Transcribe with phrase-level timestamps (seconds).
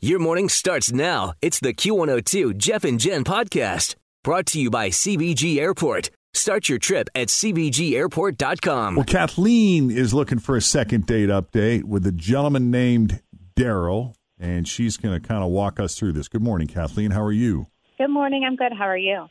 [0.00, 1.32] Your morning starts now.
[1.40, 6.10] It's the Q102 Jeff and Jen podcast brought to you by CVG Airport.
[6.34, 8.96] Start your trip at CVGAirport.com.
[8.96, 13.22] Well, Kathleen is looking for a second date update with a gentleman named
[13.56, 16.28] Daryl, and she's going to kind of walk us through this.
[16.28, 17.12] Good morning, Kathleen.
[17.12, 17.68] How are you?
[17.96, 18.44] Good morning.
[18.46, 18.74] I'm good.
[18.76, 19.28] How are you?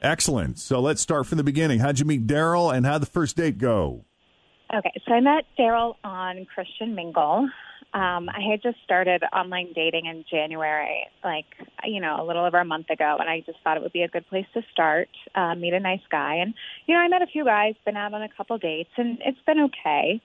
[0.00, 0.58] Excellent.
[0.58, 1.80] So let's start from the beginning.
[1.80, 4.06] How'd you meet Daryl, and how'd the first date go?
[4.74, 7.50] Okay, so I met Daryl on Christian Mingle.
[7.94, 11.46] Um, I had just started online dating in January, like
[11.84, 14.02] you know, a little over a month ago, and I just thought it would be
[14.02, 16.52] a good place to start, uh, meet a nice guy, and
[16.86, 19.40] you know, I met a few guys, been out on a couple dates, and it's
[19.46, 20.20] been okay.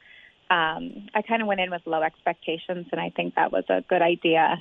[0.50, 3.82] Um, I kind of went in with low expectations, and I think that was a
[3.88, 4.58] good idea,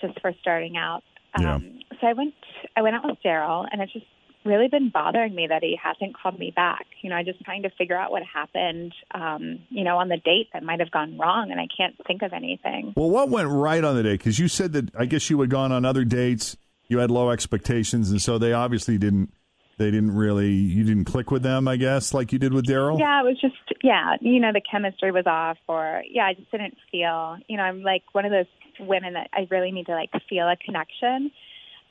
[0.00, 1.02] just for starting out.
[1.34, 1.58] Um, Yeah.
[2.00, 2.34] So I went,
[2.76, 4.06] I went out with Daryl, and it just
[4.48, 6.86] really been bothering me that he hasn't called me back.
[7.02, 10.16] You know, I'm just trying to figure out what happened, um, you know, on the
[10.16, 12.94] date that might have gone wrong, and I can't think of anything.
[12.96, 14.18] Well, what went right on the date?
[14.18, 16.56] Because you said that I guess you had gone on other dates,
[16.88, 19.32] you had low expectations, and so they obviously didn't.
[19.76, 20.50] They didn't really.
[20.50, 22.98] You didn't click with them, I guess, like you did with Daryl.
[22.98, 23.54] Yeah, it was just,
[23.84, 27.62] yeah, you know, the chemistry was off, or yeah, I just didn't feel, you know,
[27.62, 28.46] I'm like one of those
[28.80, 31.30] women that I really need to like feel a connection.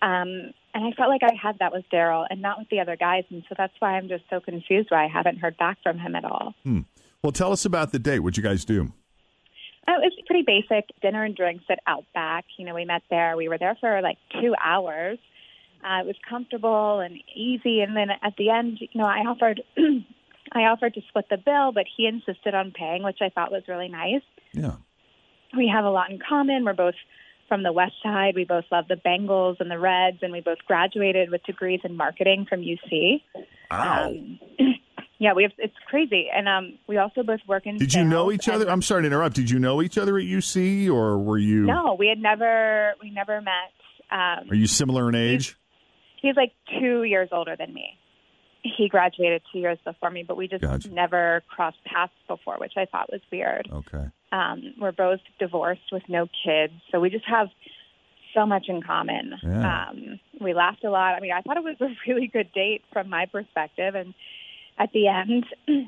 [0.02, 2.96] Um, and I felt like I had that with Daryl and not with the other
[2.96, 3.24] guys.
[3.32, 6.16] And so that's why I'm just so confused why I haven't heard back from him
[6.16, 6.54] at all.
[6.64, 6.82] Hmm.
[7.24, 8.20] Well, tell us about the date.
[8.20, 8.92] What'd you guys do?
[9.88, 12.46] Uh, It was pretty basic dinner and drinks at Outback.
[12.58, 13.36] You know, we met there.
[13.36, 15.18] We were there for like two hours.
[15.84, 17.82] Uh, it was comfortable and easy.
[17.82, 19.62] And then at the end, you know, I offered,
[20.52, 23.64] I offered to split the bill, but he insisted on paying, which I thought was
[23.68, 24.22] really nice.
[24.54, 24.76] Yeah.
[25.56, 26.66] We have a lot in common.
[26.66, 26.96] We're both
[27.48, 28.34] from the West Side.
[28.36, 31.96] We both love the Bengals and the Reds, and we both graduated with degrees in
[31.96, 33.22] marketing from UC.
[33.72, 34.10] Wow.
[34.10, 34.40] Um,
[35.20, 35.52] yeah, we have.
[35.58, 37.78] It's crazy, and um, we also both work in.
[37.78, 38.70] Did you know each other?
[38.70, 39.36] I'm sorry to interrupt.
[39.36, 41.66] Did you know each other at UC, or were you?
[41.66, 42.94] No, we had never.
[43.02, 43.74] We never met.
[44.10, 45.58] Um, Are you similar in age?
[46.22, 47.98] he's like two years older than me.
[48.78, 50.90] He graduated two years before me, but we just Gotcha.
[50.90, 53.70] never crossed paths before, which I thought was weird.
[53.72, 54.06] Okay.
[54.32, 57.48] Um, we're both divorced with no kids, so we just have
[58.34, 59.34] so much in common.
[59.42, 59.90] Yeah.
[59.90, 61.16] Um, we laughed a lot.
[61.16, 63.96] I mean, I thought it was a really good date from my perspective.
[63.96, 64.14] And
[64.78, 65.46] at the end,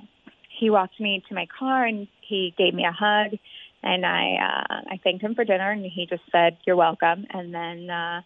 [0.60, 3.38] he walked me to my car and he gave me a hug,
[3.82, 7.54] and I uh, I thanked him for dinner, and he just said, "You're welcome," and
[7.54, 7.90] then.
[7.90, 8.22] Uh,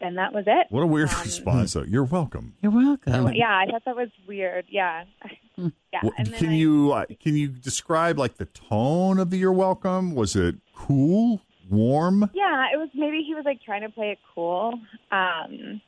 [0.00, 0.66] and that was it.
[0.70, 1.72] What a weird Um, response.
[1.74, 1.82] Though.
[1.82, 2.54] You're welcome.
[2.62, 3.32] You're welcome.
[3.34, 4.66] Yeah, I thought that was weird.
[4.68, 5.04] Yeah,
[5.56, 5.68] yeah.
[6.02, 9.36] What- and then can I- you uh, can you describe like the tone of the
[9.38, 10.14] "You're welcome"?
[10.14, 11.40] Was it cool,
[11.70, 12.30] warm?
[12.34, 14.74] Yeah, it was maybe he was like trying to play it cool.
[15.10, 15.80] Um,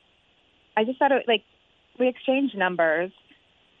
[0.77, 1.43] I just thought it like
[1.99, 3.11] we exchanged numbers,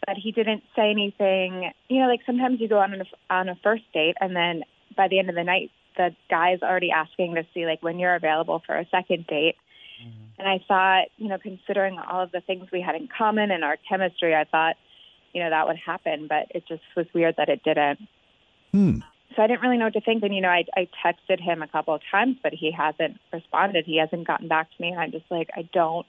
[0.05, 1.71] but he didn't say anything.
[1.87, 4.63] You know, like sometimes you go on a, on a first date and then
[4.97, 8.15] by the end of the night, the guy's already asking to see like when you're
[8.15, 9.55] available for a second date.
[10.39, 13.63] And I thought, you know, considering all of the things we had in common and
[13.63, 14.77] our chemistry, I thought,
[15.33, 17.99] you know, that would happen, but it just was weird that it didn't.
[18.71, 18.99] Hmm.
[19.35, 20.23] So I didn't really know what to think.
[20.23, 23.83] And, you know, I, I texted him a couple of times, but he hasn't responded.
[23.85, 24.89] He hasn't gotten back to me.
[24.89, 26.05] And I'm just like, I don't,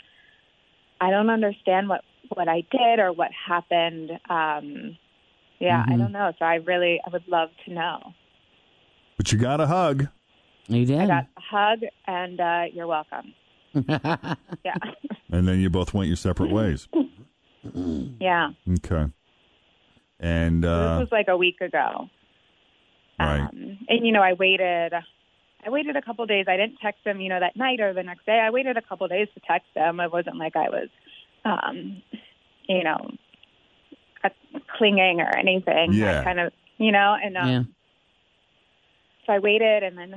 [1.01, 4.13] I don't understand what, what I did or what happened.
[4.31, 4.97] Um,
[5.59, 6.33] yeah, I don't know.
[6.39, 8.13] So I really, I would love to know.
[9.17, 10.07] But you got a hug.
[10.69, 11.01] You did.
[11.01, 13.35] I got a hug and, uh, you're welcome.
[13.75, 14.75] Yeah.
[15.33, 16.89] And then you both went your separate ways.
[18.21, 18.51] yeah.
[18.69, 19.07] Okay.
[20.19, 22.09] And uh, this was like a week ago.
[23.19, 23.41] right.
[23.43, 24.93] Um, and you know, I waited.
[24.93, 26.47] I waited a couple days.
[26.49, 28.41] I didn't text him, you know, that night or the next day.
[28.41, 30.01] I waited a couple days to text him.
[30.01, 30.89] It wasn't like I was,
[31.45, 32.03] um,
[32.69, 33.11] you know,
[34.77, 35.93] clinging or anything.
[35.93, 36.23] Yeah.
[36.23, 37.63] I kind of, you know, and um, Yeah.
[39.27, 40.15] so I waited, and then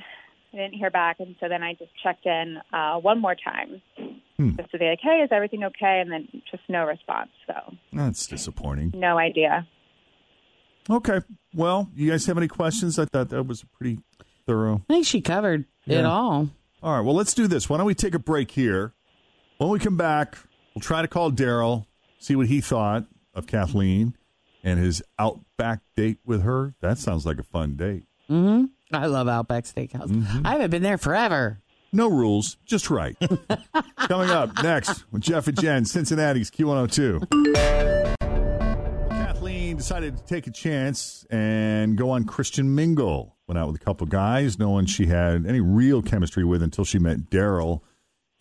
[0.54, 3.82] I didn't hear back, and so then I just checked in uh, one more time.
[4.58, 7.30] just to be like, "Hey, is everything okay?" And then just no response.
[7.48, 7.54] So
[7.92, 8.92] That's disappointing.
[8.96, 9.68] no idea.
[10.90, 11.20] Okay.
[11.54, 13.00] Well, you guys have any questions?
[13.00, 14.00] I thought that was pretty
[14.46, 14.84] thorough.
[14.90, 16.50] I think she covered it all.
[16.82, 17.02] All right.
[17.06, 17.70] Well, let's do this.
[17.70, 18.94] Why don't we take a break here?
[19.58, 20.38] When we come back,
[20.76, 21.86] we'll try to call Daryl,
[22.20, 24.16] see what he thought of Kathleen
[24.64, 26.74] and his outback date with her.
[26.82, 28.04] That sounds like a fun date.
[28.28, 28.66] hmm
[28.98, 30.08] I love Outback Steakhouse.
[30.08, 30.46] Mm-hmm.
[30.46, 31.60] I haven't been there forever.
[31.92, 33.16] No rules, just right.
[33.98, 38.18] Coming up next with Jeff and Jen, Cincinnati's Q102.
[39.10, 43.36] Kathleen decided to take a chance and go on Christian Mingle.
[43.48, 46.84] Went out with a couple guys, no one she had any real chemistry with until
[46.84, 47.82] she met Daryl.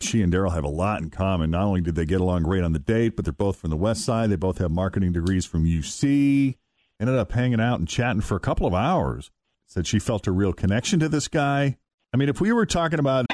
[0.01, 1.51] She and Daryl have a lot in common.
[1.51, 3.77] Not only did they get along great on the date, but they're both from the
[3.77, 4.29] West Side.
[4.31, 6.55] They both have marketing degrees from UC.
[6.99, 9.29] Ended up hanging out and chatting for a couple of hours.
[9.67, 11.77] Said she felt a real connection to this guy.
[12.13, 13.25] I mean, if we were talking about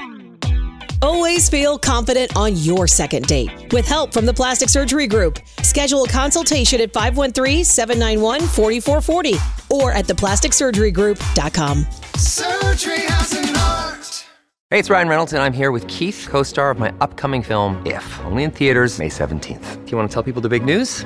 [1.02, 3.72] Always feel confident on your second date.
[3.72, 11.86] With help from the Plastic Surgery Group, schedule a consultation at 513-791-4440 or at theplasticsurgerygroup.com.
[12.16, 14.26] Surgery has an art.
[14.70, 17.82] Hey, it's Ryan Reynolds, and I'm here with Keith, co star of my upcoming film,
[17.86, 19.86] If, only in theaters, May 17th.
[19.86, 21.06] Do you want to tell people the big news?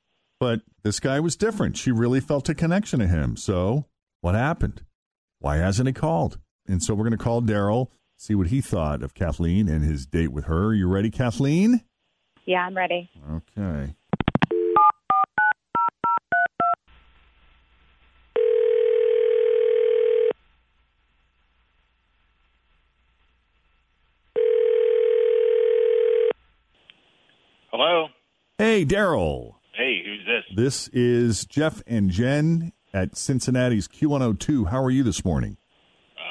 [0.41, 1.77] But this guy was different.
[1.77, 3.37] She really felt a connection to him.
[3.37, 3.85] So
[4.21, 4.81] what happened?
[5.37, 6.39] Why hasn't he called?
[6.67, 10.07] And so we're going to call Daryl, see what he thought of Kathleen and his
[10.07, 10.73] date with her.
[10.73, 11.81] You ready, Kathleen?
[12.45, 13.11] Yeah, I'm ready.
[13.31, 13.93] Okay.
[27.69, 28.07] Hello.
[28.57, 29.60] Hey, Daryl.
[30.51, 30.85] Hey, who's this?
[30.85, 34.69] This is Jeff and Jen at Cincinnati's Q102.
[34.69, 35.57] How are you this morning?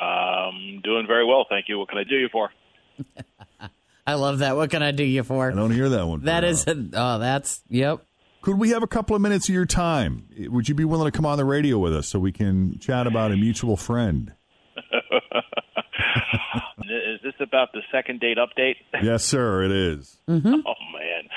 [0.00, 1.78] Um, doing very well, thank you.
[1.78, 2.50] What can I do you for?
[4.06, 4.56] I love that.
[4.56, 5.50] What can I do you for?
[5.50, 6.24] I don't hear that one.
[6.24, 6.90] That very is, often.
[6.94, 8.04] a, oh, that's, yep.
[8.42, 10.26] Could we have a couple of minutes of your time?
[10.38, 13.06] Would you be willing to come on the radio with us so we can chat
[13.06, 14.32] about a mutual friend?
[16.82, 18.76] Is this about the second date update?
[19.02, 20.18] Yes, sir, it is.
[20.26, 21.28] Oh man.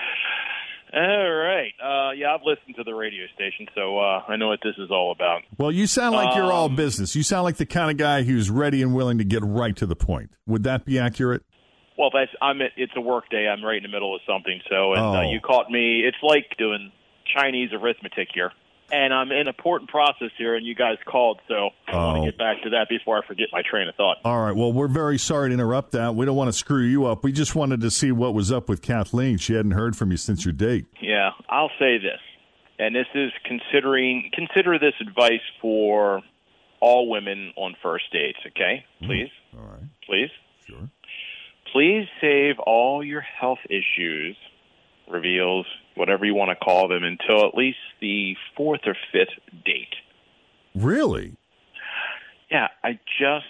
[0.95, 1.73] All right.
[2.13, 4.92] Uh, yeah, I've listened to the radio station, so uh, I know what this is
[4.92, 5.42] all about.
[5.57, 7.15] Well, you sound like you're all Um, business.
[7.15, 9.86] You sound like the kind of guy who's ready and willing to get right to
[9.86, 10.30] the point.
[10.48, 11.44] Would that be accurate?
[11.98, 12.62] Well, that's I'm.
[12.62, 13.48] At, it's a work day.
[13.48, 14.60] I'm right in the middle of something.
[14.69, 15.31] So, and uh, Oh.
[15.31, 16.01] you caught me.
[16.01, 16.92] It's like doing
[17.36, 18.51] Chinese arithmetic here,
[18.92, 22.25] and I'm in an important process here, and you guys called, so I want Oh.
[22.25, 24.18] to get back to that before I forget my train of thought.
[24.25, 24.56] All right.
[24.56, 26.15] Well, we're very sorry to interrupt that.
[26.15, 27.24] We don't want to screw you up.
[27.24, 29.38] We just wanted to see what was up with Kathleen.
[29.38, 30.86] She hadn't heard from you since your date.
[31.53, 32.19] I'll say this,
[32.79, 36.21] and this is considering consider this advice for
[36.79, 38.39] all women on first dates.
[38.47, 39.05] Okay, mm-hmm.
[39.05, 39.83] please, All right.
[40.07, 40.31] please,
[40.67, 40.89] Sure.
[41.71, 44.35] please save all your health issues,
[45.07, 49.93] reveals, whatever you want to call them, until at least the fourth or fifth date.
[50.74, 51.38] Really?
[52.50, 53.45] Yeah, I just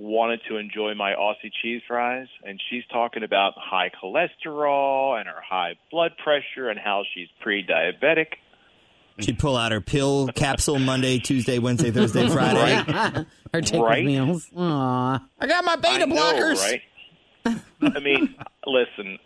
[0.00, 5.40] wanted to enjoy my Aussie cheese fries, and she's talking about high cholesterol and her
[5.46, 8.34] high blood pressure and how she's pre-diabetic.
[9.18, 13.24] She'd pull out her pill capsule Monday, Tuesday, Wednesday, Thursday, Friday.
[13.52, 14.04] Or take Right?
[14.04, 14.46] meals.
[14.54, 15.24] Aw.
[15.40, 16.60] I got my beta I know, blockers.
[16.60, 16.82] right?
[17.80, 18.34] I mean,
[18.66, 19.18] listen,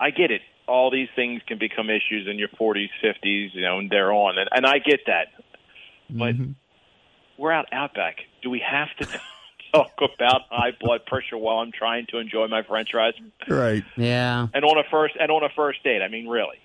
[0.00, 0.40] I get it.
[0.68, 4.38] All these things can become issues in your 40s, 50s, you know, and they're on,
[4.38, 5.26] and, and I get that.
[6.08, 6.52] But Mm-hmm.
[7.36, 8.18] we're out outback.
[8.42, 9.20] Do we have to
[9.76, 13.14] talk about high blood pressure while I'm trying to enjoy my French fries?
[13.48, 13.84] Right.
[13.96, 14.48] Yeah.
[14.54, 16.02] and on a first and on a first date.
[16.02, 16.58] I mean, really.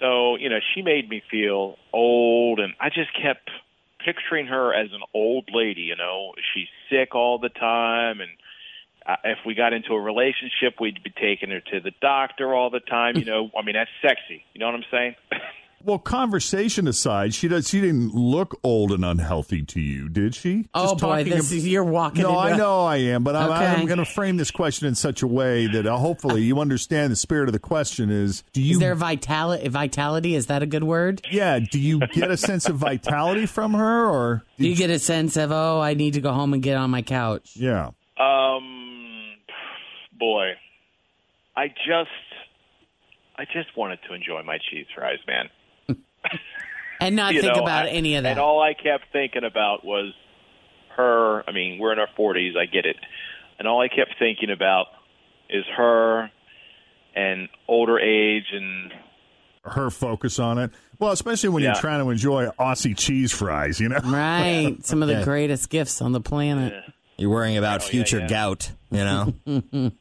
[0.00, 3.50] So you know, she made me feel old, and I just kept
[4.04, 5.82] picturing her as an old lady.
[5.82, 8.30] You know, she's sick all the time, and
[9.06, 12.70] uh, if we got into a relationship, we'd be taking her to the doctor all
[12.70, 13.16] the time.
[13.16, 14.44] You know, I mean, that's sexy.
[14.54, 15.14] You know what I'm saying?
[15.84, 17.68] Well, conversation aside, she does.
[17.68, 20.68] She didn't look old and unhealthy to you, did she?
[20.74, 21.24] Oh, Just boy.
[21.24, 23.98] This ab- is, you're walking No, into I know I am, but I'm, I'm going
[23.98, 27.48] to frame this question in such a way that uh, hopefully you understand the spirit
[27.48, 28.72] of the question is: Do you?
[28.74, 29.68] Is there vitality?
[29.68, 31.22] Vitality is that a good word?
[31.30, 31.58] yeah.
[31.58, 35.36] Do you get a sense of vitality from her, or Do you get a sense
[35.36, 37.52] of oh, I need to go home and get on my couch?
[37.56, 37.90] yeah?
[38.20, 39.32] Um,
[40.18, 40.52] boy,
[41.56, 42.10] I just
[43.36, 45.48] I just wanted to enjoy my cheese fries, man.
[47.00, 48.30] And not think know, about I- any of that.
[48.30, 50.12] And all I kept thinking about was
[50.96, 51.42] her.
[51.48, 52.94] I mean, we're in our 40s, I get it.
[53.58, 54.86] And all I kept thinking about
[55.50, 56.30] is her
[57.16, 58.92] and older age and
[59.64, 60.70] Her focus on it.
[61.00, 61.70] Well, especially when Yeah.
[61.72, 63.98] you're trying to enjoy Aussie cheese fries, you know?
[64.04, 64.76] Right.
[64.82, 65.24] Some of the Yeah.
[65.24, 66.72] greatest gifts on the planet.
[67.22, 68.26] You're worrying about Oh, future yeah.
[68.26, 69.32] gout, you know?
[69.46, 69.92] you know,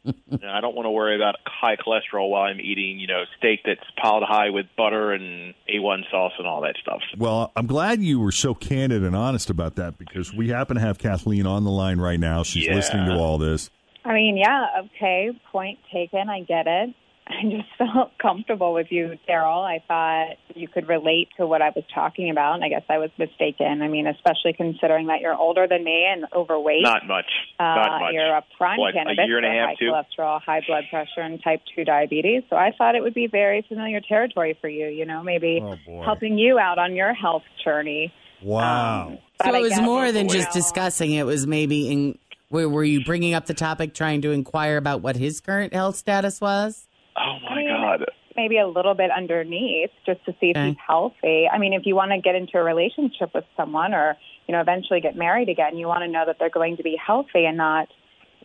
[0.50, 3.80] I don't want to worry about high cholesterol while I'm eating, you know, steak that's
[4.02, 7.02] piled high with butter and A1 sauce and all that stuff.
[7.16, 10.82] Well, I'm glad you were so candid and honest about that because we happen to
[10.82, 12.42] have Kathleen on the line right now.
[12.42, 12.74] She's Yeah.
[12.74, 13.70] listening to all this.
[14.04, 16.28] I mean, yeah, okay, point taken.
[16.28, 16.96] I get it.
[17.28, 19.64] I just felt comfortable with you, Daryl.
[19.64, 22.98] I thought you could relate to what I was talking about, and I guess I
[22.98, 23.82] was mistaken.
[23.82, 26.84] I mean, especially considering that you're older than me and overweight.
[26.84, 27.26] Not much.
[27.60, 28.14] Uh, Not much.
[28.14, 29.92] You're a prime What, a candidate year and a for half, high too?
[29.92, 32.44] cholesterol, high blood pressure, and type 2 diabetes.
[32.50, 36.02] So I thought it would be very familiar territory for you, you know, maybe Oh,
[36.04, 38.14] helping you out on your health journey.
[38.44, 39.08] Wow.
[39.10, 41.12] Um, So it was guess, more than just know, discussing.
[41.12, 42.18] It was maybe in.
[42.50, 45.96] Were, were you bringing up the topic, trying to inquire about what his current health
[45.96, 46.86] status was?
[47.18, 48.06] Oh, my I mean, God.
[48.42, 50.70] Maybe a little bit underneath just to see if Okay.
[50.70, 51.48] he's healthy.
[51.48, 54.18] I mean, if you want to get into a relationship with someone or,
[54.48, 56.96] you know, eventually get married again, you want to know that they're going to be
[56.96, 57.88] healthy and not,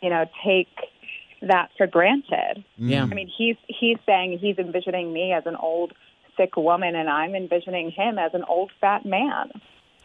[0.03, 0.69] you know, take
[1.43, 2.65] that for granted.
[2.79, 2.91] Mm.
[2.91, 3.03] Yeah.
[3.05, 5.93] I mean, he's he's saying he's envisioning me as an old
[6.37, 9.51] sick woman and I'm envisioning him as an old fat man.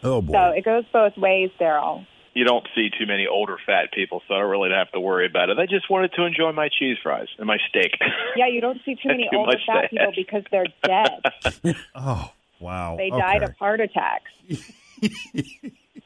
[0.04, 0.34] Oh, boy.
[0.34, 2.06] So it goes both ways, Daryl.
[2.34, 5.26] You don't see too many older fat people, so I don't really have to worry
[5.26, 5.60] about it.
[5.60, 7.92] I just wanted to enjoy my cheese fries and my steak.
[8.38, 10.16] Yeah, you don't see too many Too older fat people ask.
[10.16, 11.76] because they're dead.
[11.96, 12.96] oh, wow.
[12.98, 14.32] They died of heart attacks.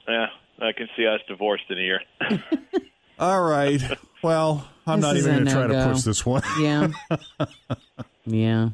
[0.07, 0.27] yeah,
[0.59, 2.01] I can see us divorced in a year.
[3.19, 3.79] All right.
[4.23, 6.41] Well, I'm This not even going to try to push this one.
[6.59, 6.87] Yeah.
[8.25, 8.69] yeah.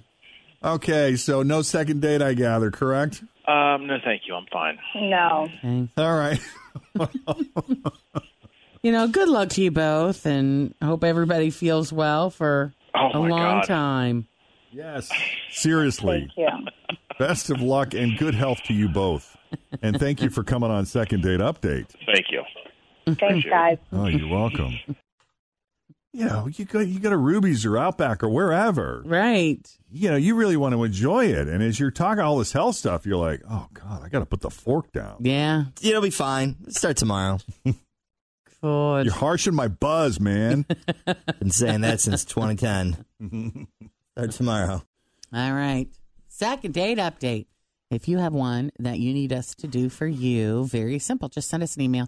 [0.63, 3.21] Okay, so no second date, I gather, correct?
[3.47, 4.35] Um, no, thank you.
[4.35, 4.77] I'm fine.
[4.95, 5.49] No.
[5.63, 5.89] Okay.
[5.97, 6.39] All right.
[8.83, 13.19] You know, good luck to you both, and hope everybody feels well for Oh, a
[13.19, 13.63] long God.
[13.67, 14.27] time.
[14.71, 15.07] Yes.
[15.51, 16.27] Seriously.
[16.35, 16.49] Thank
[16.89, 16.95] you.
[17.19, 19.37] Best of luck and good health to you both.
[19.83, 21.89] And thank you for coming on Second Date Update.
[22.07, 22.41] Thank you.
[23.19, 23.77] Thanks, guys.
[23.91, 24.73] Oh, you're welcome.
[26.13, 29.01] You know, you go you go to Ruby's or Outback or wherever.
[29.05, 29.65] Right.
[29.89, 31.47] You know, you really want to enjoy it.
[31.47, 34.25] And as you're talking all this health stuff, you're like, oh God, I got to
[34.25, 35.17] put the fork down.
[35.21, 35.65] Yeah.
[35.81, 36.57] It'll be fine.
[36.69, 37.39] Start tomorrow.
[38.61, 39.05] Good.
[39.05, 40.65] You're harshing my buzz, man.
[41.39, 43.67] Been saying that since 2010.
[44.11, 44.83] Start tomorrow.
[45.33, 45.87] All right.
[46.27, 47.47] Second date update.
[47.89, 51.27] If you have one that you need us to do for you, very simple.
[51.27, 52.07] Just send us an email.